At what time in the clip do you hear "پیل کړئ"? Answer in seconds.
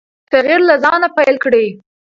1.17-1.67